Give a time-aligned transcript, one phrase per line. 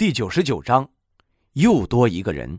[0.00, 0.88] 第九十九章，
[1.52, 2.58] 又多一个人。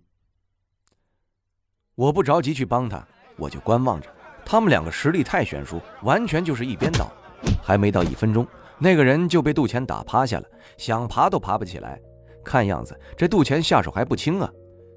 [1.95, 3.03] 我不着急去帮他，
[3.35, 4.07] 我就观望着。
[4.46, 7.12] 他们两个实力太悬殊，完全就是一边倒。
[7.59, 8.46] 还没到一分钟，
[8.77, 10.46] 那个人就被杜钱打趴下了，
[10.77, 11.99] 想爬都爬不起来。
[12.46, 14.47] 看样子这杜钱下手还不轻啊。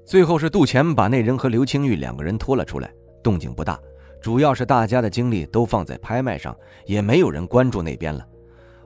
[0.05, 2.93] 最后是杜钱把那人和刘青玉两个人拖了出来，
[3.23, 3.79] 动静不大，
[4.21, 6.55] 主要是大家的精力都放在拍卖上，
[6.85, 8.23] 也没有人关注那边了。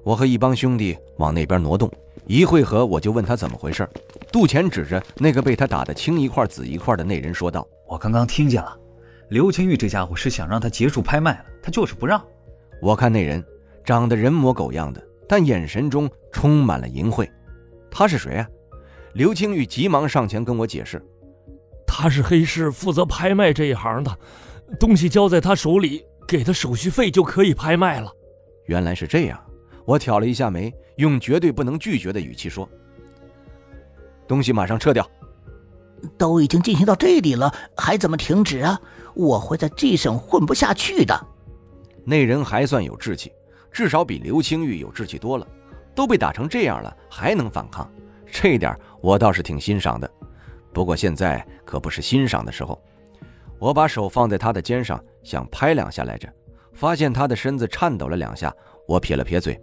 [0.02, 1.92] 我和一帮兄弟往那边挪动。
[2.30, 3.90] 一会合，我就问他怎么回事。
[4.32, 8.78] 杜钱指着那个被他打得青一块紫一块的那人说道：“我刚刚听见了，
[9.30, 12.24] 刘青玉这家伙是想让他结束拍卖了，他就是不让。”
[12.84, 13.44] 我看那人
[13.84, 17.28] 长得人模狗样的，但眼神中充满了淫秽。
[17.90, 18.48] 他是谁啊？
[19.14, 21.04] 刘青玉急忙上前跟我解释
[21.88, 24.16] ：“他是黑市负责拍卖这一行的，
[24.80, 28.12] 东西交在他手里，给他手续费就可以拍卖了。”
[28.70, 29.44] 原来是这样。
[29.86, 32.68] 我挑了一下眉，用绝对不能拒绝的语气说
[34.28, 35.10] ：“东西马上撤掉。”
[36.18, 38.80] 都已经进行到这里了，还怎么停止啊？
[39.14, 41.28] 我会在这省混不下去的。
[42.06, 43.32] 那人还算有志气，
[43.72, 45.46] 至少比刘青玉有志气多了。
[45.96, 47.92] 都被打成这样了，还能反抗，
[48.26, 50.10] 这点我倒是挺欣赏的。
[50.72, 52.82] 不过现在可不是欣赏的时候。
[53.58, 56.34] 我把手放在他的肩上，想拍两下来着，
[56.72, 58.56] 发现他的身子颤抖了两下，
[58.88, 59.60] 我撇了撇嘴。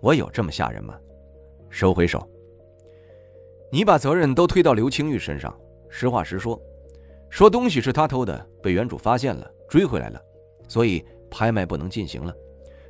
[0.00, 0.98] 我有这么吓人吗？
[1.68, 2.28] 收回手。
[3.70, 5.56] 你把责任都推到刘青玉身上。
[5.88, 6.60] 实话实说，
[7.28, 10.20] 说东西是他偷的，被原主发现了，追回来了，
[10.68, 12.34] 所以拍卖不能进行了。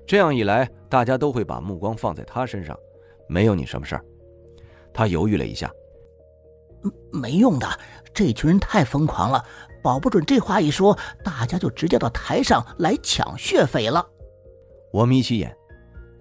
[0.07, 2.79] 这样一来，大家都会把目光放在他身上，
[3.27, 4.05] 没有你什么事儿。
[4.93, 5.71] 他犹豫了一下，
[7.13, 7.67] 没用的，
[8.13, 9.45] 这群人太疯狂了，
[9.83, 14.07] 保不准这话一说，大家就直接到台上来抢血匪了。
[14.93, 15.57] 我眯起眼。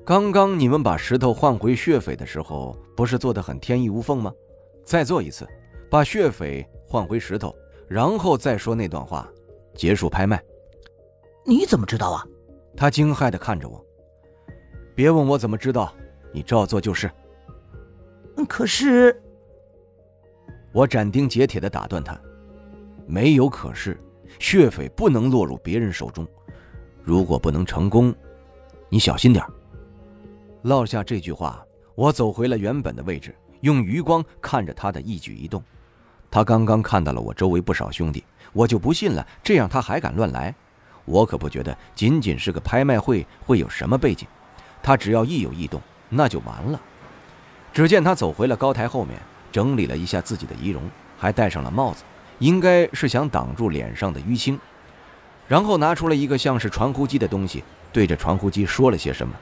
[0.10, 4.34] 刚刚你们把石头换回血匪的时候，不是做的很天衣无缝吗？
[4.84, 5.48] 再做一次，
[5.88, 7.56] 把血匪换回石头，
[7.88, 9.30] 然后再说那段话，
[9.76, 10.44] 结束拍卖。
[11.46, 12.26] 你怎么知道啊？
[12.76, 13.86] 他惊骇的看着我。
[14.96, 15.94] 别问我怎么知道，
[16.34, 17.08] 你照做就是。
[18.48, 19.16] 可是，
[20.72, 22.20] 我斩钉截铁的打断他，
[23.06, 23.96] 没有可是，
[24.40, 26.28] 血匪不能落入别人手中。
[27.04, 28.12] 如果不能成功，
[28.90, 29.54] 你小心点儿。
[30.64, 31.64] 落下这句话，
[31.96, 35.64] 我走回了原本的位置，用余光看着他的一举一动。
[36.30, 40.54] 他刚刚看到了我周围不少兄弟，我就不信了，这样他还敢乱来？
[41.06, 44.28] 我可不觉得仅仅是个拍卖会会有什么背景。
[44.84, 46.80] 他只要一有异动，那就完了。
[47.74, 49.18] 只见他走回了高台后面，
[49.52, 50.84] 整理了一下自己的仪容，
[51.18, 52.04] 还戴上了帽子，
[52.40, 54.60] 应该是想挡住脸上的淤青。
[55.48, 59.34] 然后拿出了一个像是传呼机的东西，对着传呼机说了些什么。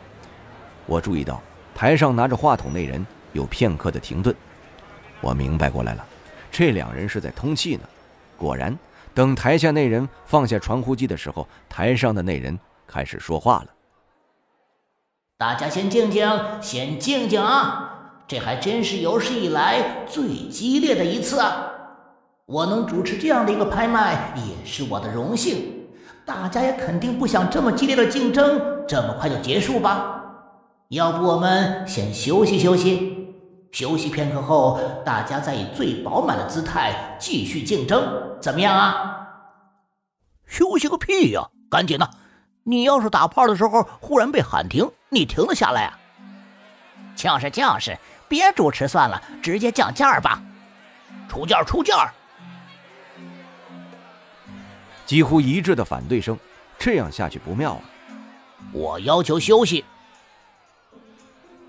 [0.88, 1.40] 我注意到
[1.76, 4.36] 台上拿着话筒那人有片刻的停顿，
[5.22, 6.04] 我明白过来了，
[6.50, 7.84] 这两人是在通气呢。
[8.38, 8.76] 果然，
[9.14, 13.68] 等台下那人放下传呼机的时候，台上的那人开始说话了
[15.38, 16.28] ：“大家先静静，
[16.62, 18.24] 先静静啊！
[18.28, 21.68] 这还真是有史以来最激烈的一次啊！
[22.46, 25.74] 我能主持这样的一个拍卖，也是我的荣幸。
[26.26, 30.24] 大家也肯定不想这么激烈的竞争这么快就结束吧？”
[30.90, 33.36] 要不我们先休息休息，
[33.74, 39.28] 休息片刻后，大家再以最饱满的姿态继续竞争，怎么样啊？
[40.46, 41.50] 休息个屁呀！
[41.70, 42.10] 赶紧的，
[42.64, 46.00] 你要是打炮的时候忽然被喊停，你停得下来啊？
[47.18, 47.98] 就是就是，
[48.30, 50.42] 别主持算了，直接降价吧，
[51.28, 52.10] 出价出价！
[55.06, 56.40] 几乎一致的反对声，
[56.80, 57.82] 这样下去不妙啊！
[58.72, 59.84] 我要求休息。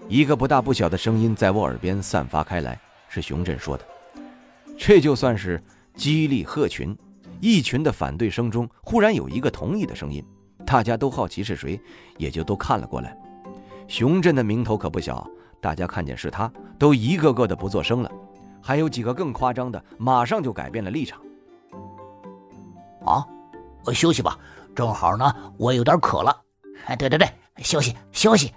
[0.08, 3.84] 一个不大不小的声音在我耳边散发开来，是熊振说的。
[4.78, 5.62] 这就算是
[5.94, 6.96] 激励鹤群，
[7.40, 10.24] 一群的反对声中，忽然有一个同意的声音，
[10.64, 11.78] 大家都好奇是谁，
[12.16, 13.14] 也就都看了过来。
[13.86, 15.28] 熊振的名头可不小，
[15.60, 18.10] 大家看见是他，都一个个的不作声了。
[18.62, 21.20] 还有几个更夸张的，马上就改变了立场。
[23.04, 23.26] 啊，
[23.92, 24.38] 休息吧，
[24.74, 26.34] 正好呢，我有点渴了。
[26.86, 27.28] 哎，对对对，
[27.58, 28.54] 休息休息。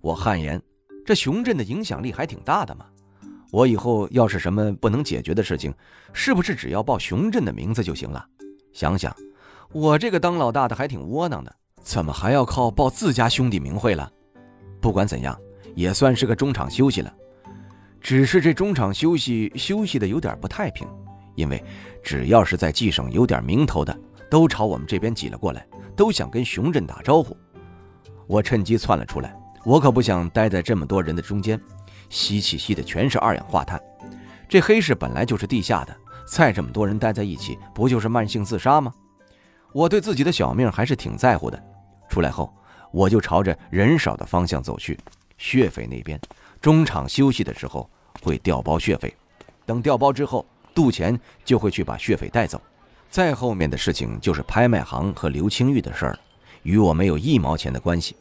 [0.00, 0.60] 我汗颜，
[1.04, 2.86] 这熊振的影响力还挺大的嘛。
[3.50, 5.74] 我以后要是什么不能解决的事情，
[6.12, 8.24] 是不是只要报熊振的名字就行了？
[8.72, 9.14] 想想，
[9.72, 14.10] 我这个当老大的还挺窝囊的，怎么还要靠报自家兄弟名讳了？
[14.80, 15.36] 不管怎样，
[15.74, 17.12] 也算是个中场休息了。
[18.00, 20.88] 只是这中场休息休息的有点不太平，
[21.34, 21.62] 因为
[22.02, 23.98] 只要是在冀省有点名头的，
[24.30, 25.66] 都朝我们这边挤了过来，
[25.96, 27.36] 都想跟熊振打招呼。
[28.28, 29.36] 我趁机窜了出来。
[29.64, 31.60] 我可不想待在这么多人的中间，
[32.08, 33.80] 吸气吸的全是二氧化碳。
[34.48, 35.96] 这黑市本来就是地下的，
[36.26, 38.92] 再这么多人待在一起，不就是慢性自杀吗？
[39.72, 41.62] 我对自己的小命还是挺在乎的。
[42.08, 42.52] 出来后，
[42.90, 44.98] 我就朝着人少的方向走去。
[45.38, 46.20] 血匪那边，
[46.60, 47.88] 中场休息的时候
[48.22, 49.14] 会调包血匪，
[49.64, 52.60] 等调包之后，杜钱就会去把血匪带走。
[53.08, 56.18] 再后面的事情就是拍卖行和刘青玉的事儿，
[56.62, 58.16] 与我没有一毛钱的关系。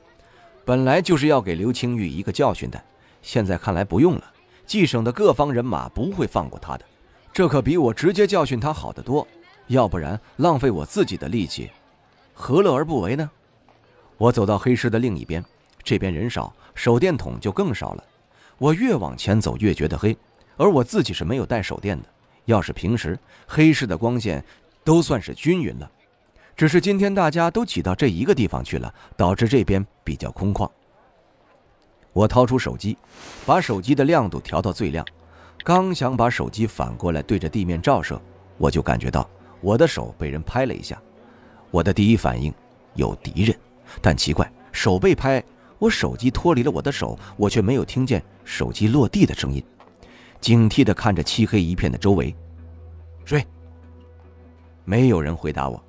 [0.69, 2.79] 本来就是要给刘青玉一个教训的，
[3.23, 4.23] 现在看来不用了。
[4.67, 6.85] 冀省的各方人马不会放过他的，
[7.33, 9.27] 这可比我直接教训他好得多。
[9.65, 11.71] 要不然浪费我自己的力气，
[12.35, 13.27] 何乐而不为呢？
[14.19, 15.43] 我走到黑市的另一边，
[15.81, 16.53] 这边人少。
[16.75, 18.03] 手电筒就更少了，
[18.59, 20.15] 我越往前走越觉得黑，
[20.55, 22.07] 而我自己是没有带手电的。
[22.45, 23.17] 要是平时，
[23.47, 24.45] 黑市的光线
[24.83, 25.91] 都算是均匀了，
[26.59, 30.69] 只是今天大家都挤到这一个地方去了，导致这边比较空旷。
[32.11, 32.97] 我掏出手机，
[33.45, 35.05] 把手机的亮度调到最亮，
[35.63, 38.21] 刚想把手机反过来对着地面照射，
[38.57, 39.25] 我就感觉到
[39.61, 41.01] 我的手被人拍了一下。
[41.71, 42.53] 我的第一反应
[42.95, 43.57] 有敌人，
[44.01, 45.41] 但奇怪，手被拍。
[45.77, 49.63] 我手机脱离了我的手，我却没有听见手机落地的声音。
[50.41, 52.35] 警惕地看着漆黑一片的周围，
[53.23, 53.47] 谁？
[54.83, 55.81] 没有人回答我，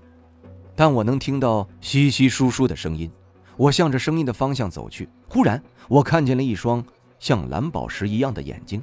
[0.81, 3.13] 但我能听到稀稀疏疏的声音。
[3.59, 6.83] 我向着声音的方向走去，忽然我看见了一双
[7.19, 8.83] 像蓝宝石一样的眼睛，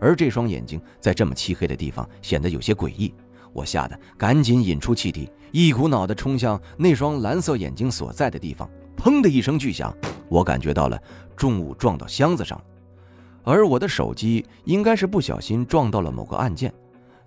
[0.00, 3.14] 而这双眼睛在这么漆黑的地方显得有些诡异。
[3.52, 8.68] 我吓得赶紧引出气体，一股脑地冲向那双蓝色眼睛所在的地方。
[8.96, 9.96] 砰的一声巨响。
[10.28, 11.00] 我感觉到了
[11.36, 12.60] 重物撞到箱子上，
[13.44, 16.74] 而我的手机应该是不小心撞到了某个按键，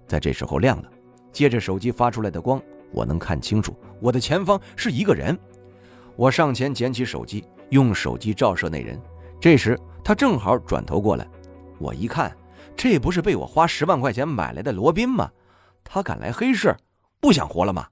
[0.05, 0.89] 在这时候亮了。
[1.31, 5.37] 借着手机发出来的光，我能看清楚我的前方是一个人。
[6.15, 8.99] 我上前捡起手机，用手机照射那人。
[9.39, 11.27] 这时他正好转头过来，
[11.77, 12.35] 我一看，
[12.75, 15.31] 这不是被我花十万块钱买来的罗宾吗？
[15.83, 16.75] 他敢来黑市，
[17.21, 17.87] 不想活了吗？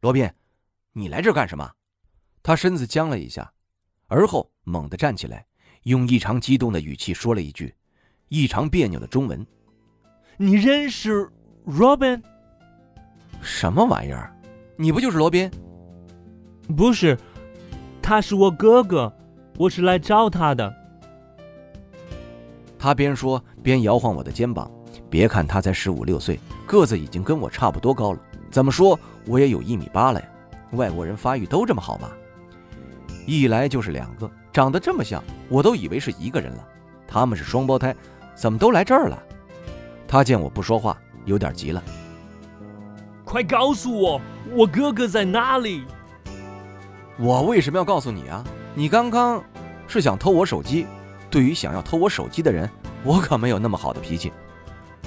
[0.00, 0.28] 罗宾，
[0.92, 1.70] 你来这干什么？
[2.42, 3.52] 他身子僵了一下。
[4.08, 5.46] 而后猛地站起来，
[5.84, 7.72] 用异常激动的语气说了一句
[8.28, 9.46] 异常别扭的中文
[10.36, 11.30] ：“你认识
[11.64, 12.20] Robin？
[13.40, 14.32] 什么玩意儿？
[14.76, 15.50] 你不就是罗宾？
[16.76, 17.18] 不是，
[18.00, 19.12] 他是我哥哥，
[19.56, 20.74] 我是来找他的。”
[22.78, 24.70] 他边说边摇晃我的肩膀。
[25.08, 28.20] 别看他才十五六岁，个子已经跟我差不多高了。
[28.48, 30.26] 怎么说我也有一米八了呀？
[30.72, 32.08] 外国人发育都这么好吗？
[33.26, 36.66] 一来就是两个，长得这么像，我都以为是一个人了。
[37.08, 37.94] 他们是双胞胎，
[38.36, 39.20] 怎么都来这儿了？
[40.06, 41.82] 他见我不说话，有点急了。
[43.30, 44.20] 快告诉我，
[44.56, 45.84] 我哥哥在哪里？
[47.16, 48.42] 我为什么要告诉你啊？
[48.74, 49.40] 你刚刚
[49.86, 50.84] 是想偷我手机？
[51.30, 52.68] 对于想要偷我手机的人，
[53.04, 54.32] 我可没有那么好的脾气。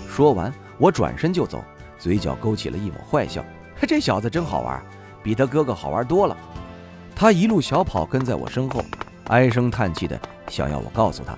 [0.08, 1.62] 说完，我转身就走，
[2.00, 3.44] 嘴角勾起了一抹坏笑。
[3.86, 4.82] 这小子真好玩，
[5.22, 6.38] 比他哥哥好玩多了。
[7.14, 8.82] 他一路小跑跟在我身后，
[9.26, 10.18] 唉声叹气的
[10.48, 11.38] 想要我告诉他。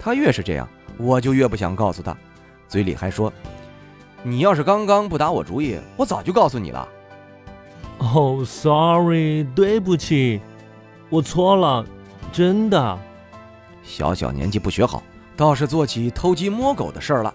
[0.00, 2.16] 他越是这样，我就越不想告诉他，
[2.66, 3.32] 嘴里还说
[4.26, 6.88] ：“你要是刚刚不打我主意，我早就告诉你了。”
[7.98, 10.40] 哦，sorry，对不起，
[11.10, 11.86] 我错了，
[12.32, 12.98] 真的。
[13.82, 15.02] 小小年纪不学好，
[15.36, 17.32] 倒是做起偷鸡摸狗的事儿了。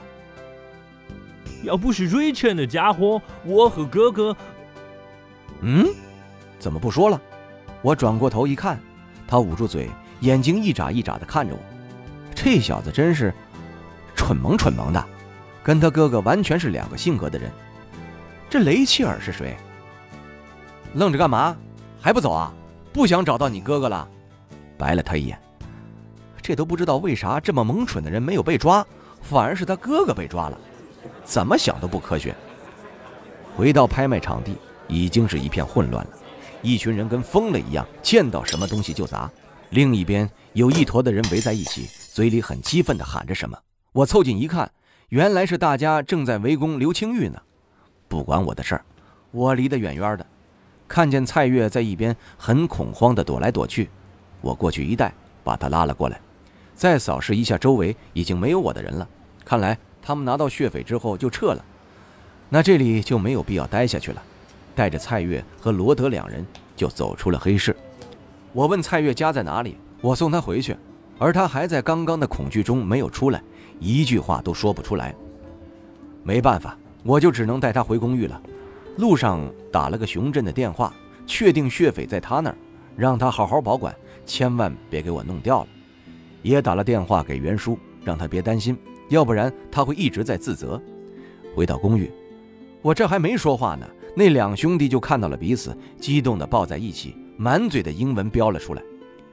[1.64, 4.35] 要不是瑞晨的家伙，我和哥哥……
[5.61, 5.85] 嗯，
[6.57, 7.21] 怎么不说了？
[7.81, 8.80] 我转过头一看，
[9.28, 9.90] 他捂住嘴，
[10.21, 11.59] 眼睛一眨一眨的看着我。
[12.33, 13.33] 这小子真是
[14.16, 15.06] 蠢萌蠢萌的，
[15.69, 17.52] 跟他哥哥完全是两个性格的人。
[18.49, 19.56] 这雷切尔是谁？
[20.95, 21.56] 愣着干嘛？
[22.02, 22.52] 还不走啊？
[22.92, 24.09] 不想找到你哥哥了？
[24.80, 25.40] 白了他一眼。
[26.42, 28.83] 这都不知道为啥这么萌蠢的人没有被抓，
[29.21, 30.57] 反而是他哥哥被抓了，
[31.23, 32.35] 怎么想都不科学。
[33.56, 34.57] 回到拍卖场地，
[34.88, 36.11] 已经是一片混乱了。
[36.64, 39.30] 一群人跟疯了一样，见到什么东西就砸。
[39.69, 43.56] 另一边有一坨的人围在一起，嘴里很激愤地喊着什么。
[43.92, 44.71] 我凑近一看，
[45.09, 47.42] 原来是大家正在围攻刘青玉呢。
[48.07, 48.85] 不管我的事儿，
[49.31, 50.25] 我离得远远的。
[50.87, 53.89] 看见蔡月在一边很恐慌地躲来躲去，
[54.42, 55.11] 我过去一带，
[55.44, 56.21] 把他拉了过来。
[56.75, 59.07] 再扫视一下周围，已经没有我的人了。
[59.44, 61.66] 看来他们拿到血匪之后就撤了。
[62.47, 64.21] 那这里就没有必要待下去了。
[64.75, 67.75] 带着蔡月和罗德两人就走出了黑市。
[68.54, 70.78] 我问蔡月家在哪里，我送他回去，
[71.19, 73.44] 而他还在刚刚的恐惧中没有出来，
[73.80, 75.14] 一句话都说不出来。
[76.23, 78.42] 没办法，我就只能带他回公寓了。
[78.97, 80.94] 路上打了个熊震的电话，
[81.28, 82.56] 确定血匪在他那儿，
[82.95, 83.95] 让他好好保管，
[84.26, 85.68] 千万别给我弄掉了。
[86.42, 88.78] 也打了电话给袁叔，让他别担心，
[89.09, 90.81] 要不然他会一直在自责。
[91.54, 92.09] 回到公寓，
[92.81, 93.85] 我这还没说话呢，
[94.16, 98.81] 那两兄弟就看到了彼此，激动地抱在一起，满嘴的英文飙了出来，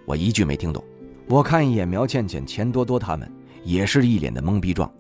[0.05, 0.83] 我一句没听懂。
[1.29, 3.31] 我看一眼苗倩倩、钱多多他们，
[3.65, 4.91] 也是一脸的懵逼状。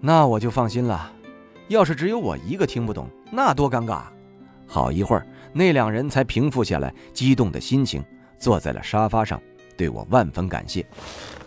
[0.00, 1.12] 那我就放心了，
[1.68, 4.02] 要是只有我一个听不懂，那多尴尬。
[4.66, 8.04] 好一会儿，那两人才平复下来激动的心情，
[8.38, 9.40] 坐在了沙发上，
[9.76, 10.84] 对我万分感谢。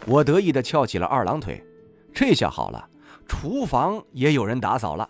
[0.05, 1.61] 我得意地翘起了二郎腿，
[2.13, 2.89] 这下好了，
[3.27, 5.09] 厨房也有人打扫了。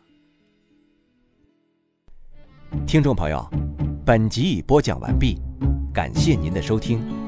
[2.87, 3.47] 听众朋友，
[4.03, 5.39] 本集已播讲完毕，
[5.93, 7.26] 感谢您的收听。